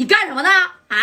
[0.00, 0.48] 你干什么呢？
[0.88, 0.96] 啊！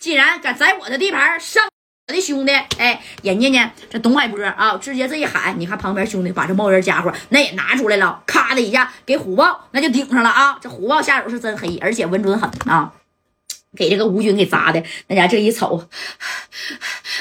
[0.00, 1.62] 竟然敢在我的地盘上
[2.08, 10.58] 我的兄弟，哎，人家呢，这董海波啊，直接这一喊，你看旁边兄弟把这冒烟家伙那也拿出来了，咔的一下给虎豹那就顶上了啊！
[10.60, 12.92] 这虎豹下手是真黑，而且稳准狠啊！
[13.76, 15.88] 给这个吴军给砸的，那家这一瞅，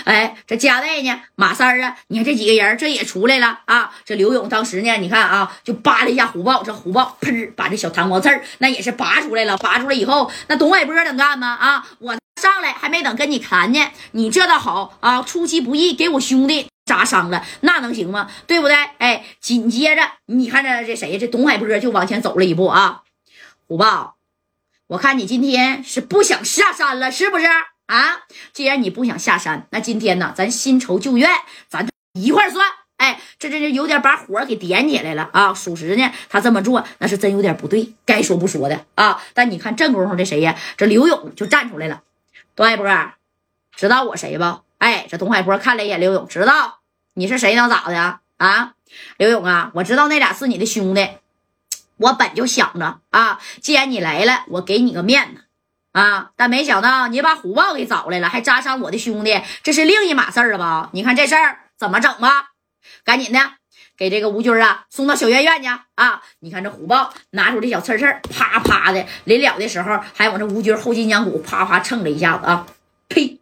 [0.03, 3.91] 哎，这加代呢，马三儿啊，你看这几个人这也出来了啊！
[4.03, 11.55] 这刘勇当时呢，你看啊，就扒了一下虎豹，这虎豹喷把这小弹簧刺儿那也是拔出来了，拔出来以后，那董海波能干吗？
[11.55, 18.29] 啊，我上来还没等跟你谈呢，你这倒好啊，出其不意给我兄弟砸伤了，那能行吗？
[18.45, 18.75] 对不对？
[18.97, 21.17] 哎，紧接着你看着这谁呀？
[21.17, 23.03] 这董海波就往前走了一步啊，
[23.67, 24.17] 虎豹。
[24.91, 28.23] 我看你今天是不想下山了，是不是啊？
[28.51, 31.29] 既然你不想下山，那今天呢，咱新仇旧怨，
[31.69, 32.67] 咱一块算。
[32.97, 35.53] 哎，这这这有点把火给点起来了啊！
[35.53, 39.23] 属实呢，他这么做那是真有点不对，该说不说的啊。
[39.33, 40.57] 但你看正功夫，这谁呀？
[40.75, 42.01] 这刘勇就站出来了。
[42.57, 42.85] 董海波，
[43.73, 44.43] 知道我谁不？
[44.79, 46.79] 哎，这董海波看了一眼刘勇，知道
[47.13, 48.73] 你是谁能咋的啊？
[49.15, 51.07] 刘勇啊，我知道那俩是你的兄弟。
[52.01, 55.43] 我本就想着啊，既然你来了，我给你个面子
[55.91, 56.31] 啊！
[56.35, 60.89] 但没想到你把虎豹给找来了，还扎伤我的兄弟，这是另一码事儿了吧？
[60.93, 62.51] 你看这事儿怎么整吧？
[63.03, 63.39] 赶紧的，
[63.97, 66.21] 给这个吴军啊送到小院院去啊！
[66.39, 72.65] 你看这虎豹拿出这小刺刺，啪啪的临了的时候，还往这吴军后脊梁骨啪啪蹭了一下子啊！
[73.07, 73.39] 呸！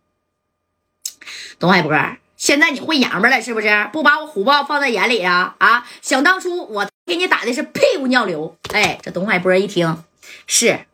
[1.60, 1.96] 董海波。
[2.36, 3.90] 现在你会洋巴了是不是？
[3.92, 5.56] 不把我虎豹放在眼里啊？
[5.60, 5.86] 啊！
[6.02, 8.56] 想当初我给你打的是屁股尿流。
[8.72, 10.04] 哎，这董海波一听，
[10.46, 10.86] 是，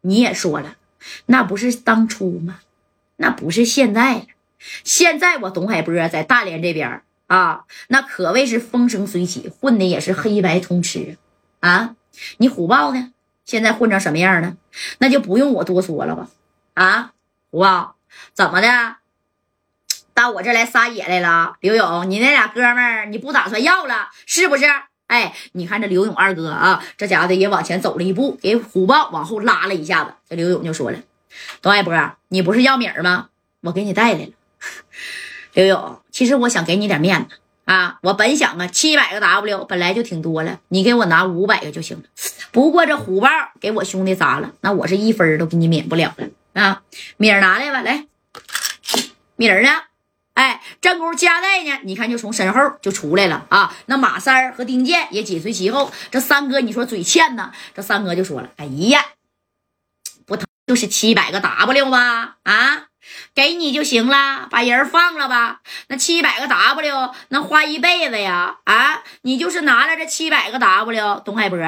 [0.00, 0.76] 你也说了，
[1.26, 2.60] 那不是当初吗？
[3.16, 4.26] 那不是现在了。
[4.82, 11.18] 现在我董海波在大连这边啊，那可谓是风生水起，混的也是黑白通吃
[11.60, 11.96] 啊！
[12.38, 13.12] 你虎豹呢？
[13.44, 14.56] 现在混成什么样了？
[14.98, 16.28] 那就不用我多说了吧？
[16.74, 17.12] 啊，
[17.50, 17.96] 虎豹
[18.32, 18.96] 怎么的？
[20.14, 24.64] 到我这来撒野来了，刘勇，你那俩哥们儿你不打算要了是不是？
[25.12, 30.14] 哎，你看这刘勇二哥啊，这家伙也往前走了一步，给虎豹往后拉了一下子。
[30.26, 30.98] 这刘勇就说了
[31.60, 31.92] ：“董海波，
[32.28, 33.28] 你不是要米儿吗？
[33.60, 34.30] 我给你带来了。
[35.52, 37.36] 刘勇，其实我想给你点面子
[37.66, 42.04] 啊，我本想啊，七百个 W 本来就挺多了，你给我拿五百个就行了。
[42.50, 43.28] 不过这虎豹
[43.60, 46.80] 给我兄弟砸了，那我是一分都给你免不了了啊。
[47.18, 48.06] 米儿拿来吧，来，
[49.36, 49.68] 米儿呢？”
[50.34, 51.80] 哎，正宫加代呢？
[51.84, 53.74] 你看，就从身后就出来了啊！
[53.86, 55.92] 那马三儿和丁健也紧随其后。
[56.10, 57.52] 这三哥，你说嘴欠呢？
[57.74, 59.04] 这三哥就说了：“哎呀，
[60.24, 62.36] 不就是七百个 W 吗？
[62.44, 62.86] 啊，
[63.34, 65.60] 给你就行了，把人放了吧。
[65.88, 68.56] 那七百个 W 能花一辈子呀！
[68.64, 71.58] 啊，你就是拿了这七百个 W，董海波，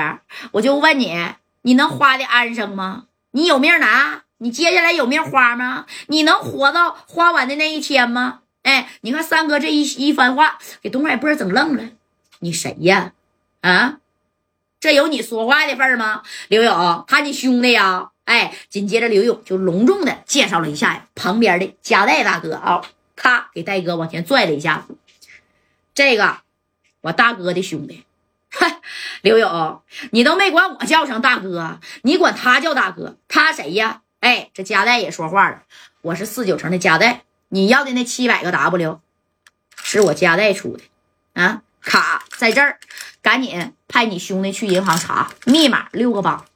[0.53, 3.05] 我就问你，你能花的安生吗？
[3.33, 4.23] 你有命拿？
[4.39, 5.85] 你接下来有命花吗？
[6.07, 11.91] 你能活到花完的那一天吗？”哎，你看三哥这一一番话，给董海波整愣了。
[12.41, 13.13] 你谁呀？
[13.61, 13.99] 啊，
[14.81, 16.23] 这有你说话的份儿吗？
[16.49, 18.11] 刘勇，他你兄弟呀？
[18.25, 22.83] 哎，紧接着刘勇就隆重的介绍了一下，旁边的加代大哥啊，
[23.15, 24.87] 咔给戴哥往前拽了一下。
[25.95, 26.39] 这个
[27.03, 28.05] 我大哥的兄弟，
[29.21, 34.01] 刘勇，你都没管我叫声大哥，你管他叫大哥，他谁呀？
[34.21, 35.65] 哎，这加代也说话了，
[36.01, 37.25] 我是四九城的加代。
[37.55, 39.01] 你要的那七百个 W，
[39.77, 40.83] 是我家代出的
[41.41, 41.63] 啊！
[41.81, 42.81] 卡在这儿，
[43.23, 46.47] 赶紧派你兄弟去银行查密码，六个八，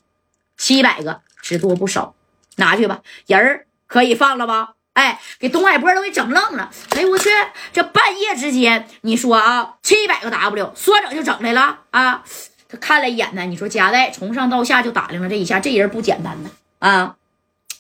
[0.56, 2.16] 七百个只多不少，
[2.56, 4.74] 拿去吧，人儿可以放了吧？
[4.94, 6.68] 哎，给东海波都给整愣了！
[6.90, 7.28] 哎呦我去，
[7.72, 12.24] 这半夜之间，你说啊，七百个 W 说整就整来了啊！
[12.68, 17.14] 他看了一眼呢，你说夹代从上到下就打量了这一下，这人不简单呢啊！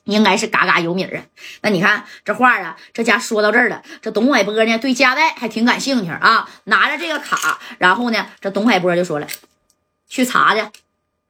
[0.08, 1.22] 应该是嘎嘎有米儿啊！
[1.60, 3.82] 那你看这话啊，这家说到这儿了。
[4.00, 6.48] 这董海波呢，对加代还挺感兴趣啊。
[6.64, 9.26] 拿着这个卡，然后呢，这董海波就说了
[10.08, 10.66] ：“去查去，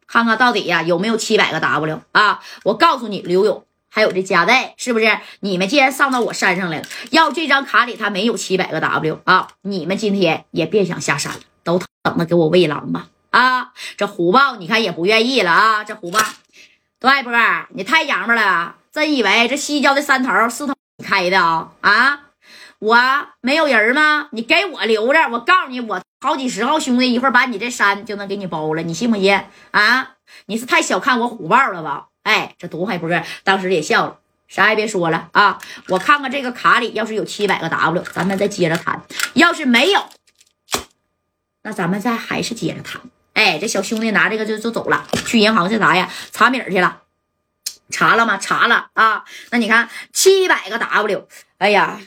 [0.06, 2.40] 看看到底呀有没有七百个 W 啊！
[2.62, 5.18] 我告诉你，刘勇还有这加代，是不是？
[5.40, 9.48] 你们既然上到我山上来了，要这张卡里他没有七百个 W 啊！
[9.62, 13.08] 你们今天也别想下山了，都等着给我喂狼吧！
[13.30, 15.82] 啊，这虎豹你看也不愿意了啊！
[15.82, 16.20] 这虎豹。”
[17.00, 17.32] 董海波，
[17.74, 18.74] 你太洋巴了！
[18.98, 20.74] 真以为这西郊的山头是他
[21.04, 21.70] 开的啊？
[21.82, 22.20] 啊，
[22.80, 22.98] 我
[23.40, 24.26] 没有人吗？
[24.32, 25.28] 你给我留着！
[25.30, 29.40] 我告诉你，我好几十号兄弟，一会儿把你这山就能给你包了，你信不信？
[29.70, 30.16] 啊，
[30.46, 32.06] 你是太小看我虎豹了吧？
[32.24, 33.08] 哎，这董海波
[33.44, 34.18] 当时也笑了，
[34.48, 35.60] 啥也别说了啊！
[35.90, 39.00] 我看看这个卡里要是有七百个 W，咱们再接着谈；
[39.34, 40.04] 要是没有，
[41.62, 43.00] 那咱们再还是接着谈。
[43.34, 46.10] 哎，这小兄弟拿这个就就走了，去银行去啥呀？
[46.32, 47.02] 查米儿去了。
[47.90, 48.38] 查了吗？
[48.38, 49.24] 查了啊。
[49.50, 52.00] 那你看七百个 W，哎呀，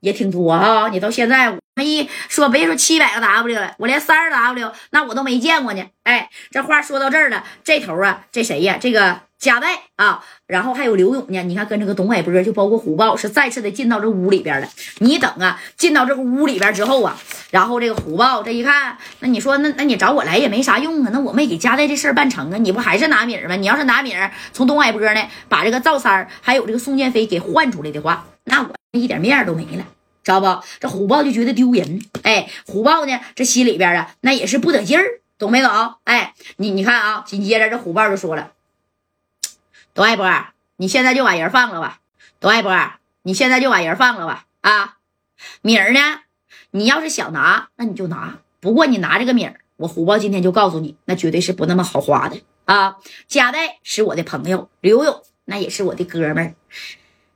[0.00, 0.88] 也挺多啊。
[0.88, 5.84] 你到现在我一说，别说七百个 W 了，我连三十 W 那我都没见过呢。
[6.04, 8.78] 哎，这话说到这儿了，这头啊，这谁呀？
[8.80, 9.20] 这个。
[9.40, 11.42] 加代啊，然后还有刘勇呢。
[11.44, 14.68] 你看，跟这个董海波，就包括虎豹，是再次的进到这屋里边了。
[14.98, 17.16] 你等啊，进到这个屋里边之后啊，
[17.50, 21.10] 然后这个虎豹这一看，那你说，那那你找我来也没啥用啊。
[21.12, 23.56] 那我没给加代这事儿办成啊，你不还是拿米儿吗？
[23.56, 29.84] 你要是拿米儿从董海波呢，把这个赵三儿还有这个宋建飞给换出来的话，那我一点面都没了，
[30.22, 30.62] 知道不？
[30.78, 32.00] 这虎豹就觉得丢人。
[32.22, 35.04] 哎，虎豹呢，这心里边啊，那也是不得劲儿，
[35.38, 35.94] 懂没懂？
[36.04, 38.52] 哎，你你看啊，紧接着这虎豹就说了。
[39.92, 40.30] 董爱波，
[40.76, 41.98] 你现在就把人放了吧。
[42.38, 42.92] 董爱波，
[43.22, 44.44] 你现在就把人放了吧。
[44.60, 44.98] 啊，
[45.62, 46.20] 米儿呢？
[46.72, 48.38] 你要是想拿，那你就拿。
[48.60, 52.96] 不过你拿这个米儿，我虎豹今天就告诉你，那绝对是不那么好花的啊。
[53.26, 56.54] 贾代是我的朋友，刘勇那也是我的哥们儿。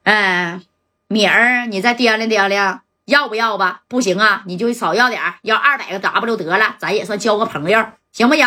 [0.05, 0.63] 嗯，
[1.09, 3.83] 米儿，你再掂量掂量，要不要吧？
[3.89, 8.47] 不行啊，你就少要点要二百个 W 得了，咱也算交个朋友，行不行？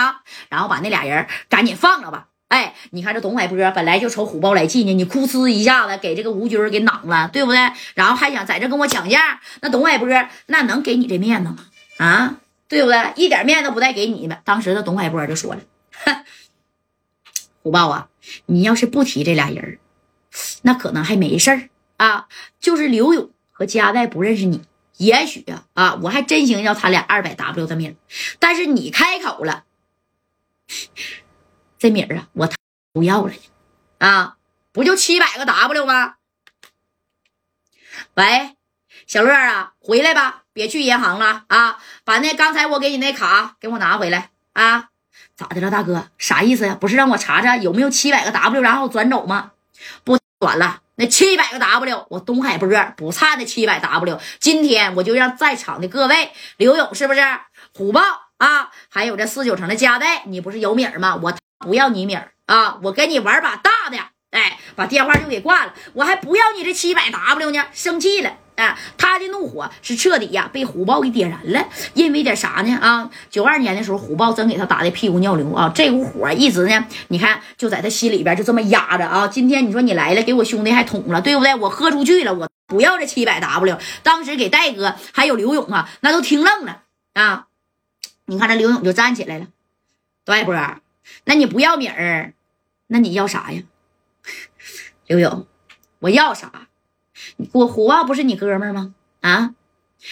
[0.50, 2.28] 然后把那俩人赶紧放了吧。
[2.48, 7.60] 哎，你看这董海波本来就瞅虎豹来气呢，你哭呲一下子给这个吴军给攮了，对不对？
[7.94, 10.08] 然后还想在这跟我抢价，那董海波
[10.46, 11.58] 那能给你这面子吗？
[11.98, 12.38] 啊，
[12.70, 13.14] 对不对？
[13.18, 14.38] 一点面子不带给你们。
[14.46, 15.62] 当时的董海波就说了
[17.64, 18.08] ：“虎豹啊，
[18.46, 19.80] 你要是不提这俩人
[20.62, 22.28] 那可能还没事儿啊。
[22.62, 24.62] 就是刘勇和加代不认识你，
[24.96, 27.98] 也许啊啊，我还真行要他俩二百 W 的命。
[28.40, 29.66] 但是你开口了。”
[31.80, 32.50] 这米儿啊，我
[32.94, 33.34] 不要了
[34.00, 34.38] 啊，
[34.72, 36.16] 不就七百个 W 吗？
[38.16, 38.56] 喂，
[39.06, 44.90] 小乐啊，回来吧，别去银行了啊，把那刚才我给你那卡给我拿回来啊！
[45.36, 46.10] 咋的了，大哥？
[46.18, 46.76] 啥意思呀？
[46.80, 49.52] 不是让我查查有没有七百个 W，然后转走吗？
[50.04, 54.20] 不转了，那七百个 W，我东海波不差那七百 W。
[54.40, 57.22] 今天我就让在场的各位刘勇是不是
[57.76, 58.02] 虎豹
[58.38, 58.72] 啊？
[58.90, 61.16] 还有这四九城的加代，你不是有米儿吗？
[61.22, 61.38] 我。
[61.60, 62.80] 不要你米儿啊！
[62.84, 63.98] 我跟你玩把大的，
[64.32, 65.74] 哎，把电话就给挂了。
[65.94, 68.78] 我还不要你这七百 W 呢，生气了啊！
[68.98, 71.68] 他的怒火是彻底呀，被虎豹给点燃了。
[71.94, 72.78] 因为点啥呢？
[72.78, 75.72] 啊，九二年的时候，虎豹真给他打的屁股尿流啊！
[75.74, 79.28] 这股火一直呢，你看就在他心里边就这么压着啊。
[79.28, 81.56] 今天你说你来了，给我兄弟还捅了，对不对？
[81.56, 83.78] 我喝出去了，我不要这七百 W。
[84.04, 86.84] 当时给戴哥还有刘勇啊，那都听愣了
[87.14, 87.48] 啊！
[88.26, 89.48] 你看这刘勇就站起来了，
[90.24, 90.56] 戴波。
[91.26, 92.34] 那你不要米儿，
[92.88, 93.64] 那你要啥呀？
[95.06, 95.48] 刘勇，
[96.00, 96.68] 我要啥？
[97.52, 98.94] 我虎豹不是你哥们吗？
[99.22, 99.56] 啊，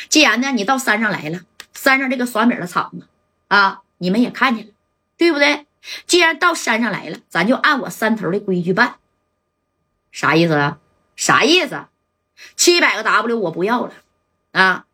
[0.09, 1.42] 既然呢你到山上来了，
[1.74, 3.07] 山上这个耍米的场子
[3.47, 4.74] 啊，你们也看见了，
[5.18, 5.65] 对不对？
[6.07, 8.95] 既然到山上来了，咱就按我山头的规矩办。
[10.12, 10.80] 啥意思啊？
[11.15, 11.86] 啥意思？
[12.56, 13.94] 七百个 W 我不要了
[14.51, 14.86] 啊！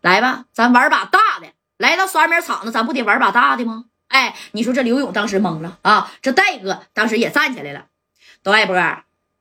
[0.00, 1.52] 来吧，咱玩把大的。
[1.76, 3.84] 来到耍米场子，咱不得玩把大的吗？
[4.08, 6.12] 哎，你说这刘勇当时懵了啊！
[6.22, 7.86] 这戴哥当时也站起来了。
[8.42, 8.76] 董爱波，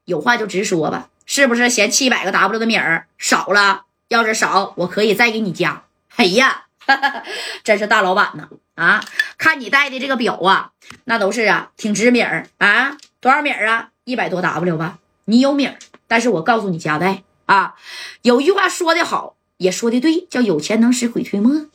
[0.05, 3.85] 有话就直说吧，是不是嫌七百个 W 的米儿少了？
[4.07, 5.83] 要是少，我可以再给你加。
[6.15, 6.65] 哎呀，
[7.63, 8.49] 真是大老板呢！
[8.75, 9.03] 啊，
[9.37, 10.71] 看你戴的这个表啊，
[11.05, 12.97] 那都是啊，挺值米儿啊。
[13.19, 13.89] 多少米儿啊？
[14.05, 14.99] 一百多 W 吧。
[15.25, 15.77] 你有米儿，
[16.07, 17.75] 但是我告诉你，加代啊，
[18.23, 21.67] 有句话说的好，也说的对，叫有钱能使鬼推磨。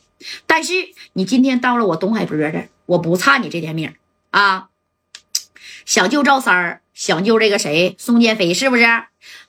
[0.47, 0.73] 但是
[1.13, 2.69] 你今天到了我东海波这。
[2.89, 3.93] 我不差你这点命
[4.31, 4.69] 啊！
[5.85, 8.83] 想救赵三儿，想救这个谁宋建飞，是不是？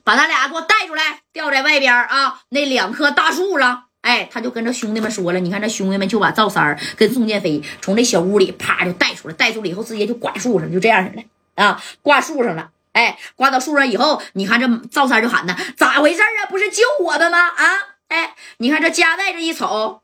[0.03, 3.85] 把他俩给我带出来，吊在外边啊，那两棵大树上。
[4.01, 11.23] 哎，他就跟着兄弟们说了，你看这兄弟们就把赵三儿跟宋建飞从这小屋里啪就带出来，带出来以后直接就挂树上，就这样式的
[11.55, 12.69] 啊，挂树上了。
[12.91, 16.45] 哎，挂到树上以后，你看这赵三就喊呢，咋回事啊？
[16.47, 17.39] 不是救我的吗？
[17.39, 17.65] 啊，
[18.09, 20.00] 哎，你看这加代这一瞅。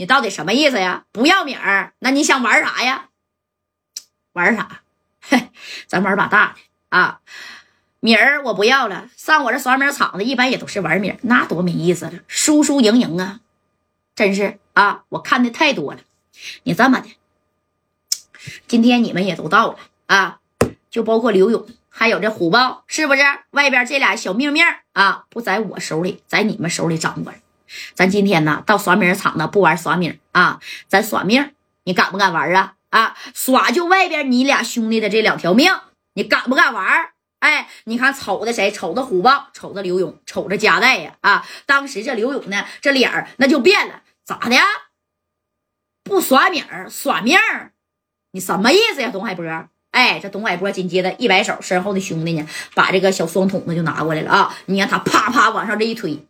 [0.00, 1.04] 你到底什么意思呀？
[1.12, 3.10] 不要米儿，那你想玩啥呀？
[4.32, 4.80] 玩啥？
[5.20, 5.50] 嘿，
[5.86, 7.20] 咱玩把大的啊！
[8.00, 13.40] 米儿我不要了，上我这耍米场子一般也都是玩米，那多没意思了，输输赢赢啊，
[14.14, 15.04] 真是啊！
[15.10, 16.00] 我看的太多了。
[16.62, 17.10] 你这么的，
[18.66, 20.40] 今天你们也都到了啊，
[20.88, 23.22] 就包括刘勇，还有这虎豹，是不是？
[23.50, 24.64] 外边这俩小命命
[24.94, 27.42] 啊，不在我手里，在你们手里掌管。
[27.94, 31.52] 咱今天呢，到耍米场子不玩耍米啊，咱耍命，
[31.84, 32.74] 你敢不敢玩啊？
[32.90, 35.72] 啊，耍就外边你俩兄弟的这两条命，
[36.14, 37.10] 你敢不敢玩？
[37.40, 38.70] 哎，你看瞅着谁？
[38.70, 41.14] 瞅着虎豹，瞅着刘勇，瞅着加代呀！
[41.22, 44.56] 啊，当时这刘勇呢，这脸儿那就变了，咋的？
[46.04, 47.72] 不耍米儿耍命儿？
[48.32, 49.44] 你什么意思呀，董海波？
[49.92, 54.54] 哎，这董海波紧接着一摆手，身后的兄弟呢，把这个小双筒子就拿过来了啊！
[54.66, 56.26] 你看他啪啪往上这一推，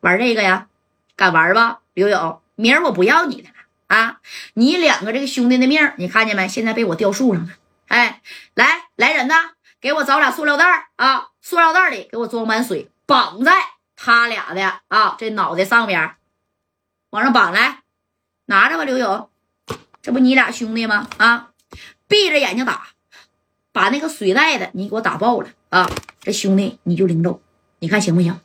[0.00, 0.68] 玩这个呀？
[1.16, 2.40] 敢玩吧，刘勇？
[2.56, 3.54] 明儿我不要你的了
[3.94, 4.20] 啊！
[4.54, 6.46] 你两个这个兄弟的命，你看见没？
[6.48, 7.50] 现在被我吊树上了。
[7.88, 8.22] 哎，
[8.54, 11.28] 来来人呐，给我找俩塑料袋啊！
[11.40, 13.52] 塑料袋里给我装满水，绑在
[13.96, 16.14] 他俩的啊这脑袋上边，
[17.10, 17.82] 往上绑来，
[18.46, 19.28] 拿着吧，刘勇，
[20.02, 21.08] 这不你俩兄弟吗？
[21.16, 21.50] 啊！
[22.06, 22.88] 闭着眼睛打，
[23.72, 25.90] 把那个水袋子你给我打爆了啊！
[26.20, 27.42] 这兄弟你就领走，
[27.78, 28.38] 你看行不行？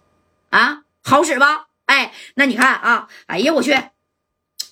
[0.50, 1.68] 啊，好使吧？
[1.86, 3.72] 哎，那你看啊，哎呀，我去，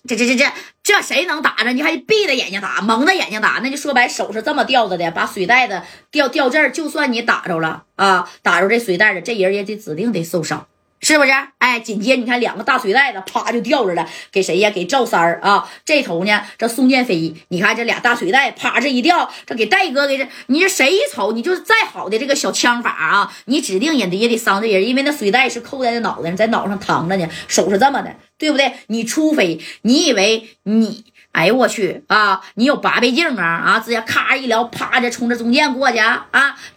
[0.08, 1.72] 这这这这这谁能打着？
[1.74, 10.68] 你还闭着眼睛打，蒙着眼睛打，那就说白，手是这么吊着的，把水袋子吊吊这儿，就算你打着了啊，打着这水袋子，这人也得指定得受伤。
[11.04, 11.32] 是不是？
[11.58, 14.72] 哎，紧接你看两个大水袋子，啪就掉着了，给谁呀？
[14.72, 15.70] 给赵三儿啊！
[15.84, 28.72] 这头呢，这宋建飞，你看这俩大水袋，啪这一掉，这给戴哥给这，你这谁一瞅，你就是再好的这个小枪法啊，你指定也得也得伤这人，因为那水袋是扣在那脑袋上，在脑上躺着呢，手是这么的，对不对？
[28.88, 31.04] 你除非你以为你。
[31.34, 32.42] 哎呦我去啊！
[32.54, 33.80] 你有八倍镜啊啊！
[33.80, 36.24] 直接咔一撩，啪就冲着中间过去啊！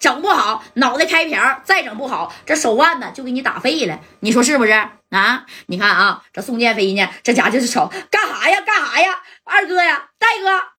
[0.01, 4.01] 整不好脑袋开瓢，再整不好这手腕子就给你打废了。
[4.21, 4.73] 你说是不是
[5.11, 5.45] 啊？
[5.67, 8.61] 你看啊，这宋建飞呢，这家就是瞅干啥呀？
[8.63, 9.11] 干啥呀？
[9.45, 10.69] 二哥呀，戴哥。